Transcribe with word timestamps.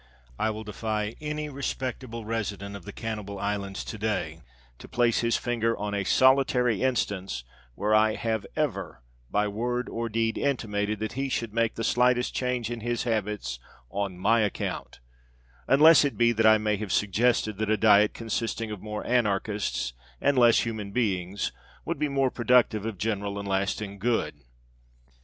I 0.39 0.49
will 0.49 0.63
defy 0.63 1.13
any 1.21 1.47
respectable 1.47 2.25
resident 2.25 2.75
of 2.75 2.85
the 2.85 2.91
cannibal 2.91 3.37
islands 3.37 3.85
to 3.85 3.99
day 3.99 4.41
to 4.79 4.87
place 4.87 5.19
his 5.19 5.37
finger 5.37 5.77
on 5.77 5.93
a 5.93 6.03
solitary 6.05 6.81
instance 6.81 7.43
where 7.75 7.93
I 7.93 8.15
have 8.15 8.47
ever, 8.55 9.03
by 9.29 9.47
word 9.47 9.87
or 9.87 10.09
deed, 10.09 10.39
intimated 10.39 10.97
that 11.01 11.13
he 11.13 11.29
should 11.29 11.53
make 11.53 11.75
the 11.75 11.83
slightest 11.83 12.33
change 12.33 12.71
in 12.71 12.79
his 12.79 13.03
habits 13.03 13.59
on 13.91 14.17
my 14.17 14.39
account, 14.39 14.99
unless 15.67 16.03
it 16.03 16.17
be 16.17 16.31
that 16.31 16.47
I 16.47 16.57
may 16.57 16.77
have 16.77 16.91
suggested 16.91 17.59
that 17.59 17.69
a 17.69 17.77
diet 17.77 18.15
consisting 18.15 18.71
of 18.71 18.81
more 18.81 19.05
anarchists 19.05 19.93
and 20.19 20.35
less 20.35 20.61
human 20.65 20.91
beings 20.91 21.51
would 21.85 21.99
be 21.99 22.09
more 22.09 22.31
productive 22.31 22.87
of 22.87 22.97
general 22.97 23.37
and 23.37 23.47
lasting 23.47 23.99
good. 23.99 24.33